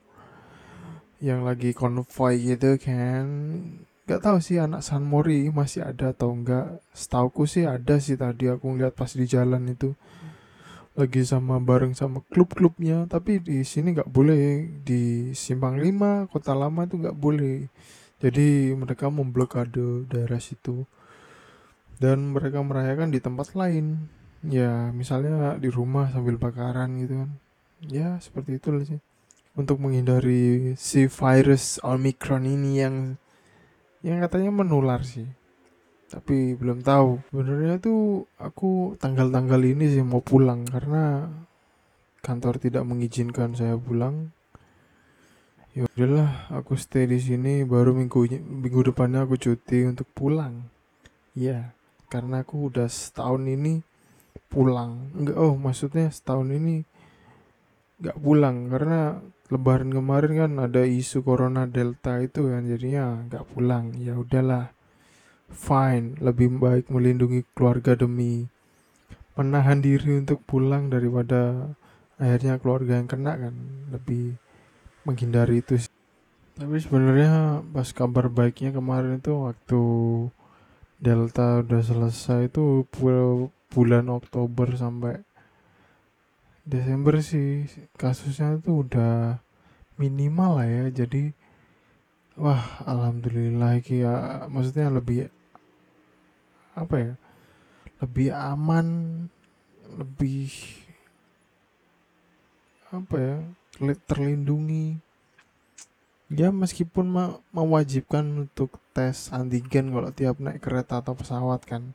yang 1.24 1.48
lagi 1.48 1.72
konvoy 1.72 2.36
gitu 2.44 2.76
kan 2.76 3.24
Gak 4.04 4.20
tahu 4.20 4.44
sih 4.44 4.60
anak 4.60 4.84
San 4.84 5.08
Mori 5.08 5.48
masih 5.48 5.88
ada 5.88 6.12
atau 6.12 6.36
enggak. 6.36 6.84
Setauku 6.92 7.48
sih 7.48 7.64
ada 7.64 8.04
sih 8.04 8.20
tadi 8.20 8.52
aku 8.52 8.76
ngeliat 8.76 8.92
pas 8.92 9.08
di 9.08 9.24
jalan 9.24 9.64
itu. 9.72 9.96
Lagi 11.00 11.24
sama 11.24 11.64
bareng 11.64 11.96
sama 11.96 12.20
klub-klubnya. 12.28 13.08
Tapi 13.08 13.40
di 13.40 13.64
sini 13.64 13.96
nggak 13.96 14.12
boleh. 14.12 14.68
Di 14.84 15.32
Simpang 15.32 15.80
5 15.80 16.28
Kota 16.28 16.52
Lama 16.52 16.84
itu 16.84 17.00
nggak 17.00 17.16
boleh. 17.16 17.72
Jadi 18.20 18.76
mereka 18.76 19.08
memblokade 19.08 20.04
daerah 20.12 20.44
situ. 20.44 20.84
Dan 21.96 22.36
mereka 22.36 22.60
merayakan 22.60 23.08
di 23.08 23.24
tempat 23.24 23.56
lain. 23.56 24.12
Ya 24.44 24.92
misalnya 24.92 25.56
di 25.56 25.72
rumah 25.72 26.12
sambil 26.12 26.36
bakaran 26.36 27.00
gitu 27.00 27.24
kan. 27.24 27.32
Ya 27.88 28.20
seperti 28.20 28.60
itu 28.60 28.68
sih. 28.84 29.00
Untuk 29.56 29.80
menghindari 29.80 30.76
si 30.76 31.08
virus 31.08 31.80
Omicron 31.80 32.44
ini 32.44 32.84
yang 32.84 33.16
yang 34.04 34.20
katanya 34.20 34.52
menular 34.52 35.02
sih. 35.08 35.26
Tapi 36.12 36.54
belum 36.54 36.84
tahu. 36.84 37.24
Sebenarnya 37.32 37.80
tuh 37.82 38.30
aku 38.38 39.00
tanggal-tanggal 39.00 39.58
ini 39.64 39.90
sih 39.90 40.04
mau 40.06 40.22
pulang 40.22 40.68
karena 40.68 41.32
kantor 42.22 42.62
tidak 42.62 42.84
mengizinkan 42.86 43.56
saya 43.58 43.80
pulang. 43.80 44.30
Ya 45.74 45.90
udahlah 45.90 46.52
aku 46.54 46.78
stay 46.78 47.10
di 47.10 47.18
sini. 47.18 47.66
Baru 47.66 47.98
minggu 47.98 48.30
minggu 48.44 48.94
depannya 48.94 49.26
aku 49.26 49.40
cuti 49.42 49.90
untuk 49.90 50.06
pulang. 50.14 50.70
Ya 51.34 51.74
karena 52.14 52.46
aku 52.46 52.70
udah 52.70 52.86
setahun 52.86 53.42
ini 53.50 53.82
pulang. 54.54 55.10
Enggak 55.18 55.40
oh 55.40 55.58
maksudnya 55.58 56.14
setahun 56.14 56.54
ini 56.54 56.86
nggak 58.04 58.20
pulang 58.20 58.68
karena 58.70 59.18
lebaran 59.52 59.92
kemarin 59.92 60.34
kan 60.40 60.52
ada 60.62 60.88
isu 60.88 61.26
corona 61.26 61.68
delta 61.68 62.22
itu 62.24 62.48
kan 62.48 62.64
jadinya 62.64 63.28
nggak 63.28 63.44
pulang. 63.52 63.92
Ya 64.00 64.16
udahlah 64.16 64.72
fine. 65.52 66.16
Lebih 66.22 66.60
baik 66.62 66.88
melindungi 66.88 67.44
keluarga 67.52 67.98
demi 68.00 68.48
menahan 69.34 69.82
diri 69.82 70.22
untuk 70.22 70.46
pulang 70.46 70.88
daripada 70.94 71.74
akhirnya 72.22 72.62
keluarga 72.62 73.02
yang 73.02 73.10
kena 73.10 73.34
kan. 73.36 73.56
Lebih 73.92 74.38
menghindari 75.04 75.60
itu 75.60 75.76
sih. 75.84 75.92
tapi 76.54 76.78
sebenarnya 76.78 77.66
pas 77.74 77.90
kabar 77.98 78.30
baiknya 78.30 78.78
kemarin 78.78 79.18
itu 79.18 79.34
waktu 79.34 79.82
delta 81.02 81.66
udah 81.66 81.82
selesai 81.82 82.54
itu 82.54 82.86
bulan 83.74 84.06
Oktober 84.14 84.70
sampai 84.78 85.26
Desember 86.64 87.20
sih 87.20 87.68
kasusnya 88.00 88.56
tuh 88.64 88.88
udah 88.88 89.44
minimal 90.00 90.64
lah 90.64 90.68
ya. 90.68 90.84
Jadi 91.04 91.36
wah 92.40 92.82
alhamdulillah 92.88 93.84
ya 93.84 94.48
maksudnya 94.50 94.90
lebih 94.90 95.30
apa 96.74 96.96
ya 96.98 97.14
lebih 98.02 98.34
aman 98.34 98.88
lebih 100.00 100.50
apa 102.96 103.16
ya 103.20 103.38
terlindungi. 104.08 104.98
Ya 106.34 106.50
meskipun 106.50 107.12
mewajibkan 107.54 108.48
untuk 108.50 108.82
tes 108.96 109.30
antigen 109.30 109.94
kalau 109.94 110.10
tiap 110.10 110.40
naik 110.42 110.64
kereta 110.64 111.04
atau 111.04 111.14
pesawat 111.14 111.62
kan 111.68 111.94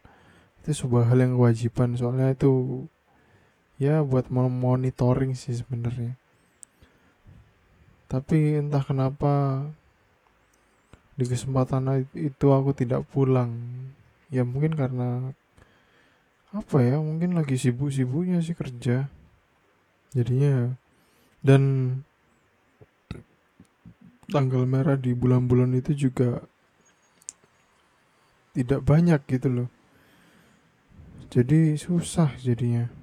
itu 0.63 0.85
sebuah 0.85 1.11
hal 1.11 1.19
yang 1.25 1.35
kewajiban. 1.35 1.97
Soalnya 1.99 2.37
itu 2.37 2.85
ya 3.79 4.03
buat 4.03 4.27
monitoring 4.35 5.39
sih 5.39 5.55
sebenarnya. 5.55 6.19
Tapi 8.11 8.59
entah 8.59 8.83
kenapa 8.83 9.65
di 11.15 11.25
kesempatan 11.27 12.07
itu 12.15 12.47
aku 12.51 12.75
tidak 12.75 13.07
pulang. 13.09 13.55
Ya 14.29 14.43
mungkin 14.45 14.75
karena 14.75 15.33
apa 16.51 16.79
ya 16.83 16.99
mungkin 16.99 17.39
lagi 17.39 17.55
sibuk-sibuknya 17.55 18.43
sih 18.43 18.59
kerja. 18.59 19.07
Jadinya 20.11 20.75
dan 21.45 21.63
tanggal 24.29 24.67
merah 24.69 24.99
di 24.99 25.15
bulan-bulan 25.15 25.73
itu 25.79 26.09
juga 26.09 26.43
tidak 28.53 28.83
banyak 28.83 29.21
gitu 29.31 29.49
loh. 29.49 29.69
Jadi 31.29 31.77
susah 31.77 32.33
jadinya 32.41 32.98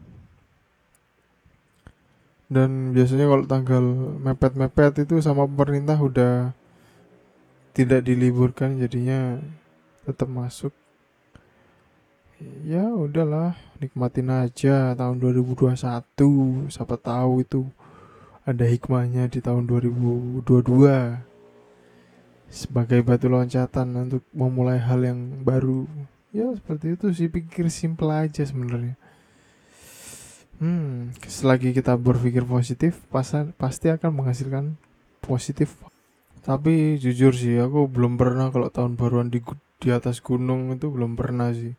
dan 2.45 2.93
biasanya 2.93 3.25
kalau 3.25 3.45
tanggal 3.49 3.83
mepet-mepet 4.21 5.01
itu 5.09 5.17
sama 5.17 5.49
pemerintah 5.49 5.97
udah 5.97 6.53
tidak 7.73 8.05
diliburkan 8.05 8.77
jadinya 8.77 9.41
tetap 10.05 10.29
masuk. 10.29 10.69
Ya 12.61 12.85
udahlah 12.85 13.57
nikmatin 13.81 14.29
aja 14.29 14.93
tahun 14.93 15.17
2021 15.17 16.69
siapa 16.69 16.95
tahu 16.99 17.41
itu 17.41 17.65
ada 18.45 18.61
hikmahnya 18.61 19.25
di 19.31 19.41
tahun 19.41 19.65
2022 19.65 20.45
sebagai 22.45 23.01
batu 23.01 23.25
loncatan 23.25 24.05
untuk 24.05 24.21
memulai 24.29 24.77
hal 24.77 25.01
yang 25.01 25.41
baru. 25.41 25.89
Ya 26.29 26.53
seperti 26.53 26.93
itu 26.93 27.09
sih 27.09 27.31
pikir 27.31 27.73
simple 27.73 28.13
aja 28.13 28.45
sebenarnya 28.45 28.99
hmm. 30.59 31.15
Selagi 31.25 31.75
kita 31.75 31.97
berpikir 31.99 32.43
positif 32.47 33.01
pasti 33.11 33.87
akan 33.91 34.11
menghasilkan 34.11 34.79
positif. 35.23 35.75
Tapi 36.45 37.01
jujur 37.01 37.33
sih 37.33 37.57
aku 37.57 37.89
belum 37.89 38.21
pernah 38.21 38.53
kalau 38.53 38.69
tahun 38.69 38.93
baruan 38.95 39.33
di 39.33 39.41
di 39.81 39.89
atas 39.89 40.21
gunung 40.21 40.77
itu 40.77 40.87
belum 40.93 41.17
pernah 41.17 41.49
sih. 41.51 41.73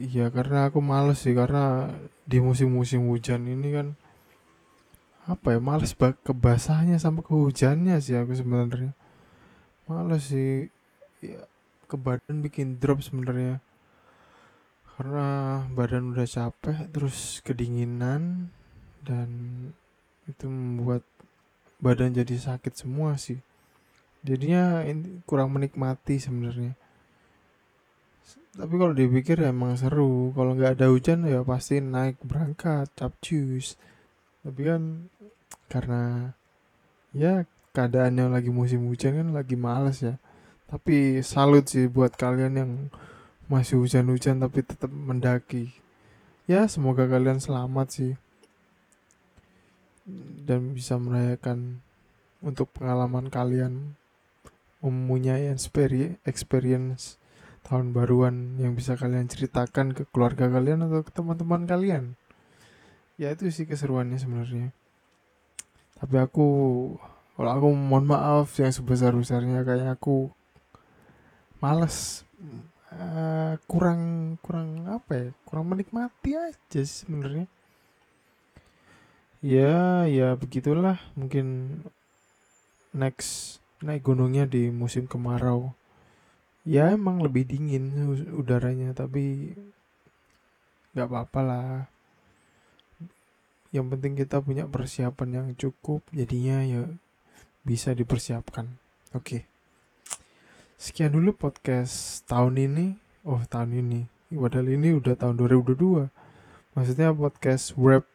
Iya 0.00 0.32
karena 0.32 0.72
aku 0.72 0.80
males 0.80 1.20
sih 1.20 1.36
karena 1.36 1.92
di 2.24 2.40
musim-musim 2.40 3.04
hujan 3.12 3.44
ini 3.44 3.68
kan 3.76 3.86
apa 5.28 5.54
ya 5.54 5.60
males 5.60 5.92
bak 5.92 6.16
kebasahnya 6.24 6.96
sama 6.96 7.20
kehujannya 7.20 8.00
sih 8.00 8.16
aku 8.16 8.32
sebenarnya. 8.32 8.96
Males 9.84 10.24
sih 10.24 10.72
ya, 11.20 11.44
ke 11.84 11.96
badan 12.00 12.40
bikin 12.40 12.80
drop 12.80 13.04
sebenarnya 13.04 13.60
karena 15.00 15.64
badan 15.72 16.12
udah 16.12 16.28
capek 16.28 16.92
terus 16.92 17.40
kedinginan 17.40 18.52
dan 19.00 19.32
itu 20.28 20.44
membuat 20.44 21.00
badan 21.80 22.12
jadi 22.12 22.36
sakit 22.36 22.76
semua 22.76 23.16
sih. 23.16 23.40
Jadinya 24.20 24.84
kurang 25.24 25.56
menikmati 25.56 26.20
sebenarnya. 26.20 26.76
Tapi 28.52 28.74
kalau 28.76 28.92
dipikir 28.92 29.40
ya 29.40 29.56
emang 29.56 29.80
seru. 29.80 30.36
Kalau 30.36 30.52
nggak 30.52 30.76
ada 30.76 30.92
hujan 30.92 31.24
ya 31.24 31.40
pasti 31.48 31.80
naik 31.80 32.20
berangkat 32.20 32.92
capcus 32.92 33.80
tapi 34.44 34.68
kan 34.68 35.08
karena 35.72 36.36
ya 37.16 37.48
keadaannya 37.72 38.28
lagi 38.28 38.52
musim 38.52 38.84
hujan 38.84 39.16
kan 39.16 39.28
lagi 39.32 39.56
males 39.56 40.04
ya. 40.04 40.20
Tapi 40.68 41.24
salut 41.24 41.72
sih 41.72 41.88
buat 41.88 42.12
kalian 42.20 42.52
yang 42.52 42.72
masih 43.50 43.82
hujan-hujan 43.82 44.38
tapi 44.38 44.62
tetap 44.62 44.88
mendaki. 44.88 45.74
Ya 46.46 46.70
semoga 46.70 47.10
kalian 47.10 47.42
selamat 47.42 47.88
sih. 47.90 48.14
Dan 50.46 50.72
bisa 50.78 50.96
merayakan 51.02 51.82
untuk 52.38 52.70
pengalaman 52.70 53.26
kalian 53.26 53.98
mempunyai 54.80 55.50
experience 56.24 57.20
tahun 57.66 57.92
baruan 57.92 58.56
yang 58.56 58.72
bisa 58.72 58.96
kalian 58.96 59.28
ceritakan 59.28 59.92
ke 59.92 60.08
keluarga 60.08 60.48
kalian 60.48 60.88
atau 60.88 61.04
ke 61.04 61.12
teman-teman 61.12 61.68
kalian. 61.68 62.16
Ya 63.20 63.34
itu 63.36 63.52
sih 63.52 63.68
keseruannya 63.68 64.16
sebenarnya. 64.16 64.72
Tapi 66.00 66.16
aku 66.16 66.48
kalau 67.36 67.50
aku 67.52 67.68
mohon 67.76 68.08
maaf 68.08 68.56
yang 68.56 68.72
sebesar 68.72 69.12
besarnya 69.12 69.60
kayak 69.60 70.00
aku 70.00 70.32
males 71.60 72.24
uh, 72.94 73.54
kurang 73.66 74.34
kurang 74.42 74.86
apa 74.86 75.12
ya? 75.14 75.28
Kurang 75.46 75.70
menikmati 75.70 76.34
aja 76.38 76.82
sih 76.82 77.06
sebenarnya. 77.06 77.46
Ya 79.40 80.06
ya 80.06 80.36
begitulah. 80.36 81.00
Mungkin 81.16 81.80
next 82.94 83.58
naik 83.80 84.04
gunungnya 84.04 84.44
di 84.46 84.68
musim 84.68 85.06
kemarau. 85.08 85.72
Ya 86.68 86.92
emang 86.92 87.24
lebih 87.24 87.48
dingin 87.48 87.90
udaranya 88.36 88.92
tapi 88.92 89.56
nggak 90.92 91.08
apa-apa 91.08 91.40
lah. 91.40 91.72
Yang 93.70 93.86
penting 93.96 94.12
kita 94.18 94.42
punya 94.42 94.66
persiapan 94.66 95.28
yang 95.30 95.48
cukup. 95.56 96.04
Jadinya 96.14 96.62
ya 96.66 96.82
bisa 97.64 97.94
dipersiapkan. 97.96 98.66
Oke 99.14 99.49
sekian 100.80 101.12
dulu 101.12 101.36
podcast 101.36 102.24
tahun 102.24 102.56
ini. 102.56 102.86
Oh 103.28 103.44
tahun 103.44 103.84
ini. 103.84 104.08
Padahal 104.32 104.72
ini 104.72 104.96
udah 104.96 105.12
tahun 105.12 105.36
2022 105.36 106.08
maksudnya 106.72 107.12
podcast 107.12 107.76
wrap 107.76 108.08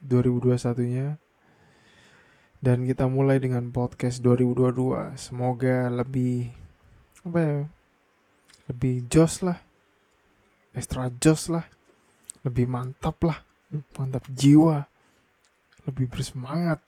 2021 0.00 0.96
nya 0.96 1.20
dan 2.64 2.88
kita 2.88 3.04
mulai 3.10 3.36
dengan 3.36 3.68
podcast 3.68 4.24
2022 4.24 5.18
semoga 5.18 5.90
lebih 5.92 6.54
apa 7.26 7.38
ya 7.42 7.58
lebih 8.72 9.04
jos 9.12 9.44
lah. 9.44 9.60
Extra 10.72 11.12
jos 11.20 11.52
lah. 11.52 11.68
Lebih 12.48 12.64
mantap 12.64 13.20
lah. 13.28 13.44
Mantap 14.00 14.24
jiwa. 14.32 14.88
Lebih 15.84 16.08
bersemangat. 16.08 16.80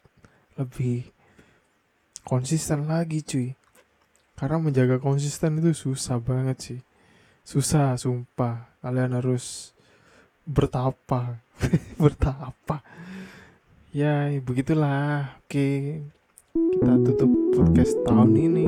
Lebih 0.56 1.04
konsisten 2.24 2.88
lagi 2.88 3.20
cuy 3.20 3.58
karena 4.38 4.62
menjaga 4.62 5.02
konsisten 5.02 5.58
itu 5.58 5.74
susah 5.74 6.22
banget 6.22 6.56
sih. 6.62 6.80
Susah 7.42 7.98
sumpah. 7.98 8.70
Kalian 8.78 9.18
harus 9.18 9.74
bertapa 10.46 11.42
bertapa. 12.02 12.80
Ya 13.90 14.30
begitulah. 14.38 15.42
Oke 15.42 16.06
kita 16.54 16.94
tutup 17.06 17.30
podcast 17.54 17.94
tahun 18.06 18.32
ini 18.34 18.66